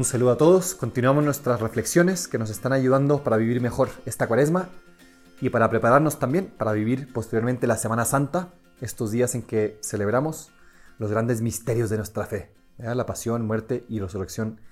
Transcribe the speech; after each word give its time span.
Un 0.00 0.06
saludo 0.06 0.30
a 0.30 0.38
todos. 0.38 0.74
Continuamos 0.74 1.22
nuestras 1.24 1.60
reflexiones 1.60 2.26
que 2.26 2.38
nos 2.38 2.48
están 2.48 2.72
ayudando 2.72 3.22
para 3.22 3.36
vivir 3.36 3.60
mejor 3.60 3.90
esta 4.06 4.26
cuaresma 4.26 4.70
y 5.42 5.50
para 5.50 5.68
prepararnos 5.68 6.18
también 6.18 6.46
para 6.46 6.72
vivir 6.72 7.12
posteriormente 7.12 7.66
la 7.66 7.76
Semana 7.76 8.06
Santa, 8.06 8.48
estos 8.80 9.10
días 9.10 9.34
en 9.34 9.42
que 9.42 9.78
celebramos 9.82 10.52
los 10.96 11.10
grandes 11.10 11.42
misterios 11.42 11.90
de 11.90 11.98
nuestra 11.98 12.24
fe, 12.24 12.50
la 12.78 13.04
pasión, 13.04 13.46
muerte 13.46 13.84
y 13.90 14.00
resurrección 14.00 14.62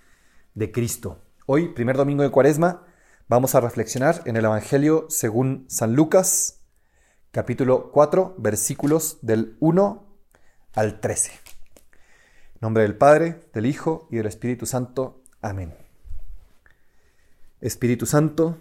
de 0.54 0.72
Cristo. 0.72 1.20
Hoy, 1.44 1.74
primer 1.74 1.98
domingo 1.98 2.22
de 2.22 2.30
cuaresma, 2.30 2.86
vamos 3.28 3.54
a 3.54 3.60
reflexionar 3.60 4.22
en 4.24 4.38
el 4.38 4.46
Evangelio 4.46 5.08
según 5.10 5.66
San 5.68 5.94
Lucas, 5.94 6.62
capítulo 7.32 7.90
4, 7.92 8.36
versículos 8.38 9.18
del 9.20 9.58
1 9.60 10.06
al 10.72 11.00
13. 11.00 11.47
Nombre 12.60 12.82
del 12.82 12.96
Padre, 12.96 13.40
del 13.54 13.66
Hijo 13.66 14.08
y 14.10 14.16
del 14.16 14.26
Espíritu 14.26 14.66
Santo. 14.66 15.22
Amén. 15.40 15.76
Espíritu 17.60 18.04
Santo, 18.04 18.58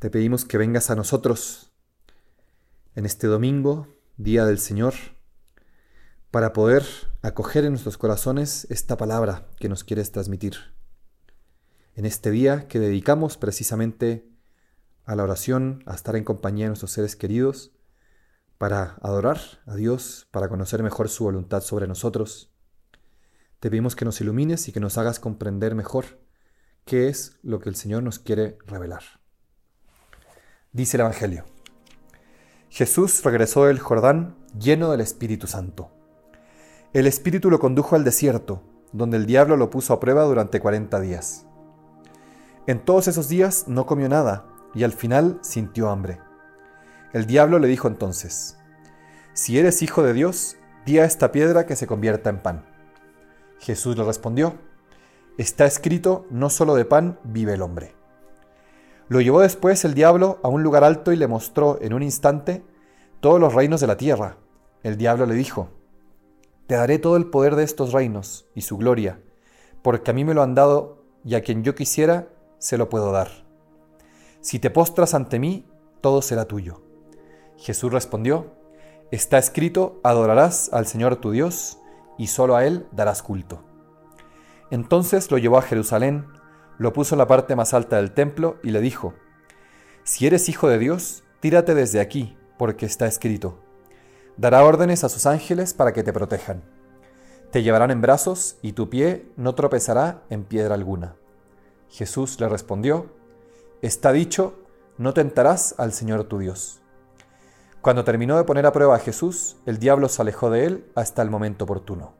te 0.00 0.10
pedimos 0.10 0.44
que 0.44 0.58
vengas 0.58 0.90
a 0.90 0.96
nosotros 0.96 1.70
en 2.96 3.06
este 3.06 3.28
domingo, 3.28 3.86
día 4.16 4.44
del 4.44 4.58
Señor, 4.58 4.94
para 6.32 6.52
poder 6.52 6.84
acoger 7.22 7.64
en 7.64 7.70
nuestros 7.70 7.96
corazones 7.96 8.66
esta 8.70 8.96
palabra 8.96 9.46
que 9.60 9.68
nos 9.68 9.84
quieres 9.84 10.10
transmitir. 10.10 10.56
En 11.94 12.06
este 12.06 12.32
día 12.32 12.66
que 12.66 12.80
dedicamos 12.80 13.36
precisamente 13.36 14.28
a 15.04 15.14
la 15.14 15.22
oración, 15.22 15.84
a 15.86 15.94
estar 15.94 16.16
en 16.16 16.24
compañía 16.24 16.64
de 16.64 16.70
nuestros 16.70 16.90
seres 16.90 17.14
queridos, 17.14 17.70
para 18.58 18.96
adorar 19.00 19.38
a 19.66 19.76
Dios, 19.76 20.26
para 20.32 20.48
conocer 20.48 20.82
mejor 20.82 21.08
su 21.08 21.22
voluntad 21.22 21.60
sobre 21.60 21.86
nosotros. 21.86 22.52
Te 23.60 23.70
pedimos 23.70 23.96
que 23.96 24.04
nos 24.04 24.20
ilumines 24.20 24.68
y 24.68 24.72
que 24.72 24.78
nos 24.78 24.98
hagas 24.98 25.18
comprender 25.18 25.74
mejor 25.74 26.20
qué 26.84 27.08
es 27.08 27.38
lo 27.42 27.58
que 27.58 27.68
el 27.68 27.74
Señor 27.74 28.04
nos 28.04 28.20
quiere 28.20 28.56
revelar. 28.66 29.02
Dice 30.72 30.96
el 30.96 31.00
Evangelio. 31.00 31.44
Jesús 32.68 33.24
regresó 33.24 33.64
del 33.64 33.80
Jordán 33.80 34.36
lleno 34.56 34.92
del 34.92 35.00
Espíritu 35.00 35.48
Santo. 35.48 35.90
El 36.92 37.08
Espíritu 37.08 37.50
lo 37.50 37.58
condujo 37.58 37.96
al 37.96 38.04
desierto, 38.04 38.62
donde 38.92 39.16
el 39.16 39.26
diablo 39.26 39.56
lo 39.56 39.70
puso 39.70 39.92
a 39.92 39.98
prueba 39.98 40.22
durante 40.22 40.60
cuarenta 40.60 41.00
días. 41.00 41.44
En 42.68 42.84
todos 42.84 43.08
esos 43.08 43.28
días 43.28 43.66
no 43.66 43.86
comió 43.86 44.08
nada 44.08 44.46
y 44.72 44.84
al 44.84 44.92
final 44.92 45.40
sintió 45.42 45.90
hambre. 45.90 46.20
El 47.12 47.26
diablo 47.26 47.58
le 47.58 47.66
dijo 47.66 47.88
entonces, 47.88 48.56
Si 49.32 49.58
eres 49.58 49.82
hijo 49.82 50.04
de 50.04 50.12
Dios, 50.12 50.56
di 50.86 50.98
a 50.98 51.04
esta 51.04 51.32
piedra 51.32 51.66
que 51.66 51.74
se 51.74 51.88
convierta 51.88 52.30
en 52.30 52.40
pan. 52.40 52.77
Jesús 53.58 53.96
le 53.96 54.04
respondió, 54.04 54.54
Está 55.36 55.66
escrito, 55.66 56.26
no 56.30 56.50
solo 56.50 56.74
de 56.74 56.84
pan 56.84 57.18
vive 57.22 57.54
el 57.54 57.62
hombre. 57.62 57.94
Lo 59.08 59.20
llevó 59.20 59.40
después 59.40 59.84
el 59.84 59.94
diablo 59.94 60.38
a 60.42 60.48
un 60.48 60.62
lugar 60.62 60.84
alto 60.84 61.12
y 61.12 61.16
le 61.16 61.28
mostró 61.28 61.78
en 61.80 61.94
un 61.94 62.02
instante 62.02 62.64
todos 63.20 63.40
los 63.40 63.54
reinos 63.54 63.80
de 63.80 63.86
la 63.86 63.96
tierra. 63.96 64.36
El 64.82 64.96
diablo 64.96 65.26
le 65.26 65.34
dijo, 65.34 65.70
Te 66.66 66.74
daré 66.74 66.98
todo 66.98 67.16
el 67.16 67.26
poder 67.26 67.56
de 67.56 67.64
estos 67.64 67.92
reinos 67.92 68.46
y 68.54 68.62
su 68.62 68.76
gloria, 68.76 69.20
porque 69.82 70.10
a 70.10 70.14
mí 70.14 70.24
me 70.24 70.34
lo 70.34 70.42
han 70.42 70.54
dado 70.54 71.04
y 71.24 71.36
a 71.36 71.42
quien 71.42 71.62
yo 71.62 71.74
quisiera 71.74 72.28
se 72.58 72.76
lo 72.76 72.88
puedo 72.88 73.12
dar. 73.12 73.28
Si 74.40 74.58
te 74.58 74.70
postras 74.70 75.14
ante 75.14 75.38
mí, 75.38 75.66
todo 76.00 76.20
será 76.20 76.46
tuyo. 76.46 76.82
Jesús 77.56 77.92
respondió, 77.92 78.52
Está 79.10 79.38
escrito, 79.38 80.00
adorarás 80.02 80.70
al 80.72 80.86
Señor 80.86 81.16
tu 81.16 81.30
Dios, 81.30 81.77
y 82.18 82.26
solo 82.26 82.56
a 82.56 82.66
Él 82.66 82.86
darás 82.92 83.22
culto. 83.22 83.62
Entonces 84.70 85.30
lo 85.30 85.38
llevó 85.38 85.56
a 85.56 85.62
Jerusalén, 85.62 86.26
lo 86.76 86.92
puso 86.92 87.14
en 87.14 87.18
la 87.18 87.26
parte 87.26 87.56
más 87.56 87.72
alta 87.72 87.96
del 87.96 88.12
templo 88.12 88.58
y 88.62 88.70
le 88.70 88.80
dijo, 88.80 89.14
Si 90.04 90.26
eres 90.26 90.48
hijo 90.48 90.68
de 90.68 90.78
Dios, 90.78 91.24
tírate 91.40 91.74
desde 91.74 92.00
aquí, 92.00 92.36
porque 92.58 92.84
está 92.84 93.06
escrito. 93.06 93.58
Dará 94.36 94.64
órdenes 94.64 95.04
a 95.04 95.08
sus 95.08 95.26
ángeles 95.26 95.72
para 95.74 95.92
que 95.92 96.02
te 96.02 96.12
protejan. 96.12 96.62
Te 97.50 97.62
llevarán 97.62 97.90
en 97.90 98.02
brazos 98.02 98.58
y 98.60 98.72
tu 98.72 98.90
pie 98.90 99.32
no 99.36 99.54
tropezará 99.54 100.22
en 100.28 100.44
piedra 100.44 100.74
alguna. 100.74 101.16
Jesús 101.88 102.38
le 102.38 102.48
respondió, 102.48 103.06
Está 103.80 104.12
dicho, 104.12 104.60
no 104.98 105.14
tentarás 105.14 105.74
al 105.78 105.92
Señor 105.92 106.24
tu 106.24 106.38
Dios. 106.38 106.82
Cuando 107.80 108.02
terminó 108.02 108.36
de 108.36 108.44
poner 108.44 108.66
a 108.66 108.72
prueba 108.72 108.96
a 108.96 108.98
Jesús, 108.98 109.56
el 109.64 109.78
diablo 109.78 110.08
se 110.08 110.20
alejó 110.20 110.50
de 110.50 110.64
él 110.64 110.90
hasta 110.96 111.22
el 111.22 111.30
momento 111.30 111.64
oportuno. 111.64 112.14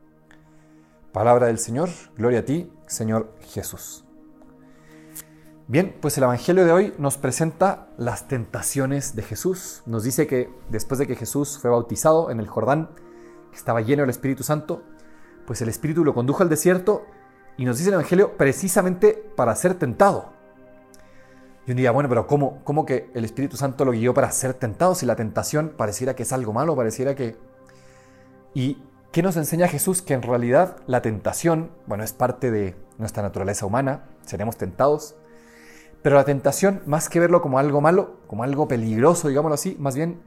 Palabra 1.11 1.47
del 1.47 1.59
Señor, 1.59 1.89
gloria 2.15 2.39
a 2.39 2.45
ti, 2.45 2.71
Señor 2.87 3.35
Jesús. 3.41 4.05
Bien, 5.67 5.95
pues 5.99 6.17
el 6.17 6.23
Evangelio 6.23 6.65
de 6.65 6.71
hoy 6.71 6.93
nos 6.97 7.17
presenta 7.17 7.89
las 7.97 8.29
tentaciones 8.29 9.15
de 9.15 9.21
Jesús. 9.21 9.83
Nos 9.85 10.03
dice 10.03 10.27
que 10.27 10.49
después 10.69 10.97
de 10.97 11.07
que 11.07 11.15
Jesús 11.15 11.59
fue 11.59 11.69
bautizado 11.69 12.31
en 12.31 12.39
el 12.39 12.47
Jordán, 12.47 12.89
que 13.51 13.57
estaba 13.57 13.81
lleno 13.81 14.03
del 14.03 14.09
Espíritu 14.11 14.43
Santo, 14.43 14.81
pues 15.45 15.61
el 15.61 15.67
Espíritu 15.67 16.05
lo 16.05 16.13
condujo 16.13 16.41
al 16.41 16.49
desierto 16.49 17.05
y 17.57 17.65
nos 17.65 17.77
dice 17.77 17.89
el 17.89 17.95
Evangelio 17.95 18.37
precisamente 18.37 19.13
para 19.35 19.55
ser 19.55 19.73
tentado. 19.73 20.38
Y 21.65 21.71
uno 21.71 21.77
diría, 21.77 21.91
bueno, 21.91 22.09
pero 22.09 22.25
¿cómo, 22.27 22.63
¿cómo 22.63 22.85
que 22.85 23.09
el 23.13 23.25
Espíritu 23.25 23.57
Santo 23.57 23.85
lo 23.85 23.91
guió 23.91 24.13
para 24.13 24.31
ser 24.31 24.53
tentado 24.53 24.95
si 24.95 25.05
la 25.05 25.15
tentación 25.15 25.73
pareciera 25.77 26.15
que 26.15 26.23
es 26.23 26.33
algo 26.33 26.53
malo, 26.53 26.75
pareciera 26.75 27.15
que... 27.15 27.37
¿Y 28.53 28.81
qué 29.11 29.21
nos 29.21 29.37
enseña 29.37 29.67
Jesús? 29.67 30.01
Que 30.01 30.13
en 30.13 30.21
realidad 30.21 30.77
la 30.87 31.01
tentación, 31.01 31.71
bueno, 31.85 32.03
es 32.03 32.13
parte 32.13 32.49
de 32.49 32.75
nuestra 32.97 33.21
naturaleza 33.21 33.65
humana, 33.65 34.05
seremos 34.25 34.57
tentados, 34.57 35.15
pero 36.01 36.15
la 36.15 36.23
tentación, 36.23 36.81
más 36.85 37.09
que 37.09 37.19
verlo 37.19 37.41
como 37.41 37.59
algo 37.59 37.81
malo, 37.81 38.17
como 38.27 38.43
algo 38.43 38.67
peligroso, 38.67 39.27
digámoslo 39.27 39.55
así, 39.55 39.75
más 39.79 39.95
bien 39.95 40.21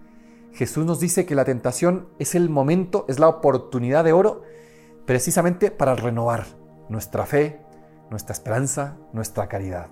Jesús 0.52 0.84
nos 0.84 1.00
dice 1.00 1.24
que 1.24 1.34
la 1.34 1.44
tentación 1.44 2.08
es 2.18 2.34
el 2.34 2.50
momento, 2.50 3.06
es 3.08 3.18
la 3.18 3.28
oportunidad 3.28 4.04
de 4.04 4.12
oro 4.12 4.42
precisamente 5.06 5.70
para 5.70 5.94
renovar, 5.94 6.44
nuestra 6.88 7.24
fe, 7.24 7.60
nuestra 8.10 8.34
esperanza, 8.34 8.98
nuestra 9.12 9.48
caridad. 9.48 9.88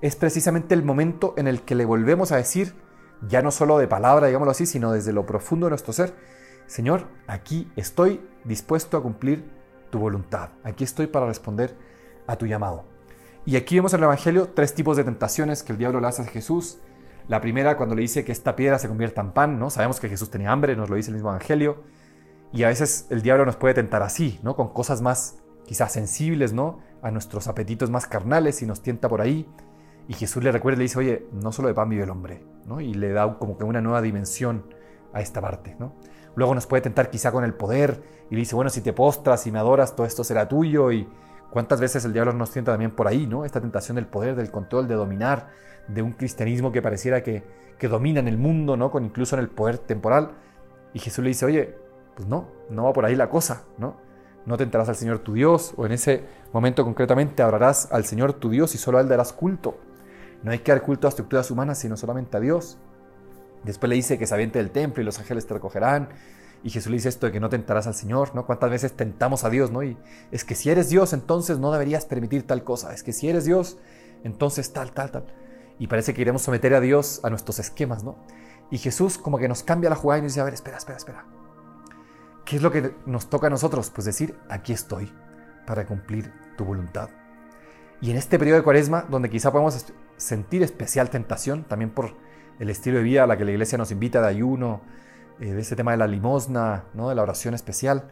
Es 0.00 0.16
precisamente 0.16 0.74
el 0.74 0.82
momento 0.82 1.34
en 1.36 1.46
el 1.46 1.62
que 1.62 1.74
le 1.74 1.84
volvemos 1.84 2.32
a 2.32 2.36
decir, 2.36 2.74
ya 3.28 3.42
no 3.42 3.50
solo 3.50 3.78
de 3.78 3.86
palabra, 3.86 4.28
digámoslo 4.28 4.52
así, 4.52 4.66
sino 4.66 4.92
desde 4.92 5.12
lo 5.12 5.26
profundo 5.26 5.66
de 5.66 5.70
nuestro 5.70 5.92
ser, 5.92 6.14
Señor, 6.66 7.08
aquí 7.26 7.70
estoy 7.76 8.20
dispuesto 8.44 8.96
a 8.96 9.02
cumplir 9.02 9.44
tu 9.90 9.98
voluntad. 9.98 10.50
Aquí 10.62 10.84
estoy 10.84 11.06
para 11.06 11.26
responder 11.26 11.76
a 12.26 12.36
tu 12.36 12.46
llamado. 12.46 12.84
Y 13.44 13.56
aquí 13.56 13.74
vemos 13.74 13.92
en 13.92 14.00
el 14.00 14.04
Evangelio 14.04 14.50
tres 14.54 14.74
tipos 14.74 14.96
de 14.96 15.04
tentaciones 15.04 15.62
que 15.62 15.72
el 15.72 15.78
diablo 15.78 16.00
le 16.00 16.06
hace 16.06 16.22
a 16.22 16.26
Jesús. 16.26 16.78
La 17.28 17.40
primera, 17.40 17.76
cuando 17.76 17.94
le 17.94 18.02
dice 18.02 18.24
que 18.24 18.32
esta 18.32 18.56
piedra 18.56 18.78
se 18.78 18.88
convierta 18.88 19.20
en 19.20 19.32
pan, 19.32 19.58
¿no? 19.58 19.68
Sabemos 19.68 20.00
que 20.00 20.08
Jesús 20.08 20.30
tenía 20.30 20.52
hambre, 20.52 20.76
nos 20.76 20.88
lo 20.88 20.96
dice 20.96 21.10
el 21.10 21.16
mismo 21.16 21.30
Evangelio. 21.30 21.82
Y 22.52 22.62
a 22.62 22.68
veces 22.68 23.06
el 23.10 23.22
diablo 23.22 23.44
nos 23.44 23.56
puede 23.56 23.74
tentar 23.74 24.02
así, 24.02 24.40
¿no? 24.42 24.56
Con 24.56 24.72
cosas 24.72 25.02
más 25.02 25.38
quizás 25.66 25.92
sensibles, 25.92 26.52
¿no? 26.52 26.80
A 27.02 27.10
nuestros 27.10 27.48
apetitos 27.48 27.90
más 27.90 28.06
carnales 28.06 28.62
y 28.62 28.66
nos 28.66 28.82
tienta 28.82 29.08
por 29.08 29.20
ahí. 29.20 29.48
Y 30.10 30.14
Jesús 30.14 30.42
le 30.42 30.50
recuerda 30.50 30.74
y 30.74 30.78
le 30.78 30.82
dice, 30.82 30.98
oye, 30.98 31.28
no 31.30 31.52
solo 31.52 31.68
de 31.68 31.74
pan 31.74 31.88
vive 31.88 32.02
el 32.02 32.10
hombre, 32.10 32.42
¿no? 32.66 32.80
Y 32.80 32.94
le 32.94 33.12
da 33.12 33.38
como 33.38 33.56
que 33.56 33.62
una 33.62 33.80
nueva 33.80 34.02
dimensión 34.02 34.64
a 35.12 35.20
esta 35.20 35.40
parte, 35.40 35.76
¿no? 35.78 35.94
Luego 36.34 36.52
nos 36.52 36.66
puede 36.66 36.80
tentar 36.80 37.10
quizá 37.10 37.30
con 37.30 37.44
el 37.44 37.54
poder 37.54 38.02
y 38.28 38.34
le 38.34 38.40
dice, 38.40 38.56
bueno, 38.56 38.70
si 38.70 38.80
te 38.80 38.92
postras 38.92 39.46
y 39.46 39.52
me 39.52 39.60
adoras, 39.60 39.94
todo 39.94 40.08
esto 40.08 40.24
será 40.24 40.48
tuyo. 40.48 40.90
Y 40.90 41.08
cuántas 41.52 41.80
veces 41.80 42.04
el 42.04 42.12
diablo 42.12 42.32
nos 42.32 42.50
tienta 42.50 42.72
también 42.72 42.90
por 42.90 43.06
ahí, 43.06 43.28
¿no? 43.28 43.44
Esta 43.44 43.60
tentación 43.60 43.94
del 43.94 44.06
poder, 44.08 44.34
del 44.34 44.50
control, 44.50 44.88
de 44.88 44.96
dominar, 44.96 45.50
de 45.86 46.02
un 46.02 46.10
cristianismo 46.10 46.72
que 46.72 46.82
pareciera 46.82 47.22
que, 47.22 47.44
que 47.78 47.86
domina 47.86 48.18
en 48.18 48.26
el 48.26 48.36
mundo, 48.36 48.76
¿no? 48.76 48.90
Con 48.90 49.04
incluso 49.04 49.36
en 49.36 49.42
el 49.42 49.48
poder 49.48 49.78
temporal. 49.78 50.32
Y 50.92 50.98
Jesús 50.98 51.22
le 51.22 51.28
dice, 51.28 51.46
oye, 51.46 51.76
pues 52.16 52.26
no, 52.26 52.48
no 52.68 52.82
va 52.82 52.92
por 52.92 53.04
ahí 53.04 53.14
la 53.14 53.30
cosa, 53.30 53.62
¿no? 53.78 53.94
No 54.44 54.56
tentarás 54.56 54.88
al 54.88 54.96
Señor 54.96 55.20
tu 55.20 55.34
Dios, 55.34 55.72
o 55.76 55.86
en 55.86 55.92
ese 55.92 56.24
momento 56.52 56.82
concretamente 56.82 57.44
adorarás 57.44 57.92
al 57.92 58.04
Señor 58.04 58.32
tu 58.32 58.50
Dios 58.50 58.74
y 58.74 58.78
solo 58.78 58.98
a 58.98 59.02
Él 59.02 59.08
darás 59.08 59.32
culto. 59.32 59.78
No 60.42 60.50
hay 60.50 60.60
que 60.60 60.72
dar 60.72 60.82
culto 60.82 61.06
a 61.06 61.10
estructuras 61.10 61.50
humanas, 61.50 61.78
sino 61.78 61.96
solamente 61.96 62.36
a 62.36 62.40
Dios. 62.40 62.78
Después 63.64 63.88
le 63.90 63.96
dice 63.96 64.18
que 64.18 64.26
se 64.26 64.34
aviente 64.34 64.58
del 64.58 64.70
templo 64.70 65.02
y 65.02 65.04
los 65.04 65.18
ángeles 65.18 65.46
te 65.46 65.54
recogerán. 65.54 66.08
Y 66.62 66.70
Jesús 66.70 66.90
le 66.90 66.96
dice 66.96 67.08
esto 67.08 67.26
de 67.26 67.32
que 67.32 67.40
no 67.40 67.48
tentarás 67.48 67.86
al 67.86 67.94
Señor, 67.94 68.34
¿no? 68.34 68.46
¿Cuántas 68.46 68.70
veces 68.70 68.92
tentamos 68.92 69.44
a 69.44 69.50
Dios, 69.50 69.70
¿no? 69.70 69.82
Y 69.82 69.96
es 70.30 70.44
que 70.44 70.54
si 70.54 70.70
eres 70.70 70.88
Dios, 70.88 71.12
entonces 71.12 71.58
no 71.58 71.72
deberías 71.72 72.04
permitir 72.04 72.46
tal 72.46 72.64
cosa. 72.64 72.92
Es 72.92 73.02
que 73.02 73.12
si 73.12 73.28
eres 73.28 73.44
Dios, 73.44 73.78
entonces 74.24 74.72
tal, 74.72 74.92
tal, 74.92 75.10
tal. 75.10 75.24
Y 75.78 75.86
parece 75.86 76.12
que 76.12 76.20
iremos 76.20 76.42
someter 76.42 76.74
a 76.74 76.80
Dios 76.80 77.20
a 77.22 77.30
nuestros 77.30 77.58
esquemas, 77.58 78.04
¿no? 78.04 78.16
Y 78.70 78.78
Jesús 78.78 79.18
como 79.18 79.38
que 79.38 79.48
nos 79.48 79.62
cambia 79.62 79.90
la 79.90 79.96
jugada 79.96 80.18
y 80.18 80.22
nos 80.22 80.32
dice, 80.32 80.40
a 80.40 80.44
ver, 80.44 80.54
espera, 80.54 80.76
espera, 80.76 80.98
espera. 80.98 81.24
¿Qué 82.44 82.56
es 82.56 82.62
lo 82.62 82.70
que 82.70 82.94
nos 83.06 83.30
toca 83.30 83.46
a 83.46 83.50
nosotros? 83.50 83.90
Pues 83.90 84.04
decir, 84.04 84.36
aquí 84.48 84.72
estoy 84.72 85.12
para 85.66 85.86
cumplir 85.86 86.32
tu 86.56 86.64
voluntad. 86.64 87.08
Y 88.00 88.10
en 88.10 88.16
este 88.16 88.38
periodo 88.38 88.58
de 88.58 88.64
cuaresma, 88.64 89.06
donde 89.08 89.30
quizá 89.30 89.50
podemos 89.50 89.74
sentir 90.20 90.62
especial 90.62 91.10
tentación, 91.10 91.64
también 91.64 91.90
por 91.90 92.14
el 92.58 92.70
estilo 92.70 92.98
de 92.98 93.04
vida 93.04 93.24
a 93.24 93.26
la 93.26 93.36
que 93.36 93.44
la 93.44 93.52
iglesia 93.52 93.78
nos 93.78 93.90
invita 93.90 94.20
de 94.20 94.28
ayuno, 94.28 94.82
eh, 95.40 95.54
de 95.54 95.60
ese 95.60 95.74
tema 95.74 95.92
de 95.92 95.96
la 95.96 96.06
limosna, 96.06 96.84
¿no? 96.94 97.08
de 97.08 97.14
la 97.14 97.22
oración 97.22 97.54
especial, 97.54 98.10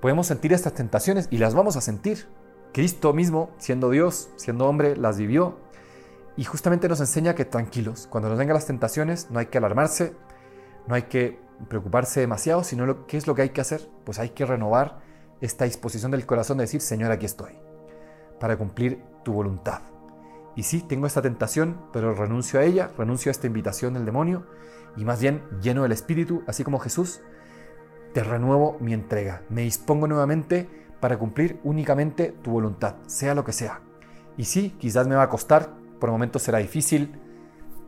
podemos 0.00 0.26
sentir 0.26 0.52
estas 0.52 0.74
tentaciones 0.74 1.28
y 1.30 1.38
las 1.38 1.54
vamos 1.54 1.76
a 1.76 1.80
sentir. 1.80 2.26
Cristo 2.72 3.12
mismo, 3.12 3.50
siendo 3.58 3.90
Dios, 3.90 4.28
siendo 4.36 4.66
hombre, 4.66 4.96
las 4.96 5.16
vivió 5.18 5.56
y 6.36 6.44
justamente 6.44 6.88
nos 6.88 7.00
enseña 7.00 7.34
que 7.34 7.44
tranquilos, 7.44 8.08
cuando 8.10 8.28
nos 8.28 8.38
vengan 8.38 8.54
las 8.54 8.66
tentaciones 8.66 9.30
no 9.30 9.38
hay 9.38 9.46
que 9.46 9.58
alarmarse, 9.58 10.14
no 10.86 10.94
hay 10.94 11.02
que 11.02 11.38
preocuparse 11.68 12.20
demasiado, 12.20 12.64
sino 12.64 12.84
lo, 12.84 13.06
qué 13.06 13.16
es 13.16 13.26
lo 13.26 13.34
que 13.34 13.42
hay 13.42 13.50
que 13.50 13.60
hacer, 13.60 13.88
pues 14.04 14.18
hay 14.18 14.30
que 14.30 14.44
renovar 14.44 15.00
esta 15.40 15.64
disposición 15.64 16.10
del 16.10 16.26
corazón 16.26 16.58
de 16.58 16.64
decir, 16.64 16.80
Señor, 16.80 17.10
aquí 17.12 17.24
estoy, 17.24 17.52
para 18.38 18.56
cumplir 18.58 19.02
tu 19.24 19.32
voluntad. 19.32 19.80
Y 20.56 20.62
sí, 20.62 20.80
tengo 20.80 21.06
esta 21.06 21.22
tentación, 21.22 21.78
pero 21.92 22.14
renuncio 22.14 22.58
a 22.58 22.64
ella, 22.64 22.90
renuncio 22.96 23.28
a 23.30 23.32
esta 23.32 23.46
invitación 23.46 23.94
del 23.94 24.06
demonio, 24.06 24.46
y 24.96 25.04
más 25.04 25.20
bien 25.20 25.42
lleno 25.60 25.82
del 25.82 25.92
Espíritu, 25.92 26.42
así 26.46 26.64
como 26.64 26.78
Jesús, 26.78 27.20
te 28.14 28.24
renuevo 28.24 28.78
mi 28.80 28.94
entrega, 28.94 29.42
me 29.50 29.62
dispongo 29.62 30.08
nuevamente 30.08 30.66
para 31.00 31.18
cumplir 31.18 31.60
únicamente 31.62 32.34
tu 32.42 32.50
voluntad, 32.50 32.96
sea 33.06 33.34
lo 33.34 33.44
que 33.44 33.52
sea. 33.52 33.82
Y 34.38 34.44
sí, 34.44 34.74
quizás 34.78 35.06
me 35.06 35.14
va 35.14 35.24
a 35.24 35.28
costar, 35.28 35.68
por 36.00 36.10
momentos 36.10 36.42
será 36.42 36.58
difícil, 36.58 37.20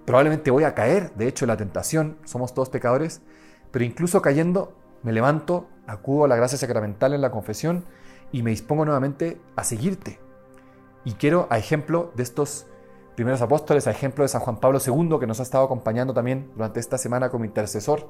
probablemente 0.04 0.50
voy 0.50 0.64
a 0.64 0.74
caer, 0.74 1.14
de 1.14 1.26
hecho, 1.26 1.46
en 1.46 1.48
la 1.48 1.56
tentación, 1.56 2.18
somos 2.24 2.52
todos 2.52 2.68
pecadores, 2.68 3.22
pero 3.70 3.86
incluso 3.86 4.20
cayendo, 4.20 4.76
me 5.02 5.12
levanto, 5.12 5.68
acudo 5.86 6.26
a 6.26 6.28
la 6.28 6.36
gracia 6.36 6.58
sacramental 6.58 7.14
en 7.14 7.22
la 7.22 7.30
confesión 7.30 7.86
y 8.30 8.42
me 8.42 8.50
dispongo 8.50 8.84
nuevamente 8.84 9.40
a 9.56 9.64
seguirte. 9.64 10.27
Y 11.04 11.12
quiero, 11.12 11.46
a 11.50 11.58
ejemplo 11.58 12.12
de 12.14 12.22
estos 12.22 12.66
primeros 13.14 13.42
apóstoles, 13.42 13.86
a 13.86 13.90
ejemplo 13.90 14.22
de 14.22 14.28
San 14.28 14.40
Juan 14.40 14.58
Pablo 14.58 14.78
II, 14.84 15.18
que 15.18 15.26
nos 15.26 15.40
ha 15.40 15.42
estado 15.42 15.64
acompañando 15.64 16.14
también 16.14 16.50
durante 16.54 16.80
esta 16.80 16.98
semana 16.98 17.30
como 17.30 17.44
intercesor, 17.44 18.08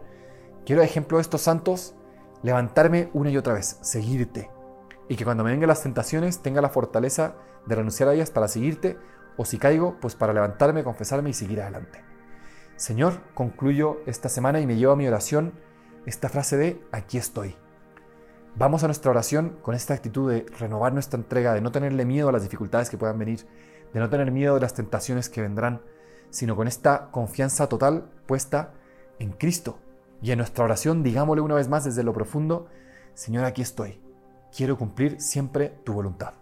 quiero, 0.66 0.82
a 0.82 0.84
ejemplo 0.84 1.18
de 1.18 1.22
estos 1.22 1.40
santos, 1.40 1.94
levantarme 2.42 3.10
una 3.12 3.30
y 3.30 3.36
otra 3.36 3.54
vez, 3.54 3.78
seguirte. 3.80 4.50
Y 5.08 5.16
que 5.16 5.24
cuando 5.24 5.44
me 5.44 5.50
vengan 5.50 5.68
las 5.68 5.82
tentaciones 5.82 6.42
tenga 6.42 6.60
la 6.60 6.68
fortaleza 6.68 7.36
de 7.66 7.74
renunciar 7.74 8.08
a 8.08 8.14
ellas 8.14 8.30
para 8.30 8.48
seguirte, 8.48 8.98
o 9.36 9.44
si 9.44 9.58
caigo, 9.58 9.96
pues 10.00 10.14
para 10.14 10.32
levantarme, 10.32 10.84
confesarme 10.84 11.30
y 11.30 11.34
seguir 11.34 11.62
adelante. 11.62 12.02
Señor, 12.76 13.20
concluyo 13.34 13.98
esta 14.06 14.28
semana 14.28 14.60
y 14.60 14.66
me 14.66 14.76
llevo 14.76 14.92
a 14.92 14.96
mi 14.96 15.08
oración 15.08 15.54
esta 16.06 16.28
frase 16.28 16.56
de 16.56 16.82
aquí 16.92 17.18
estoy. 17.18 17.56
Vamos 18.58 18.82
a 18.82 18.88
nuestra 18.88 19.12
oración 19.12 19.56
con 19.62 19.76
esta 19.76 19.94
actitud 19.94 20.32
de 20.32 20.44
renovar 20.58 20.92
nuestra 20.92 21.16
entrega, 21.16 21.54
de 21.54 21.60
no 21.60 21.70
tenerle 21.70 22.04
miedo 22.04 22.28
a 22.28 22.32
las 22.32 22.42
dificultades 22.42 22.90
que 22.90 22.98
puedan 22.98 23.16
venir, 23.16 23.46
de 23.94 24.00
no 24.00 24.10
tener 24.10 24.32
miedo 24.32 24.56
de 24.56 24.60
las 24.60 24.74
tentaciones 24.74 25.28
que 25.28 25.40
vendrán, 25.40 25.80
sino 26.30 26.56
con 26.56 26.66
esta 26.66 27.12
confianza 27.12 27.68
total 27.68 28.10
puesta 28.26 28.72
en 29.20 29.30
Cristo. 29.30 29.78
Y 30.20 30.32
en 30.32 30.38
nuestra 30.38 30.64
oración 30.64 31.04
digámosle 31.04 31.40
una 31.40 31.54
vez 31.54 31.68
más 31.68 31.84
desde 31.84 32.02
lo 32.02 32.12
profundo, 32.12 32.66
Señor, 33.14 33.44
aquí 33.44 33.62
estoy. 33.62 34.00
Quiero 34.50 34.76
cumplir 34.76 35.20
siempre 35.20 35.68
tu 35.84 35.92
voluntad. 35.92 36.34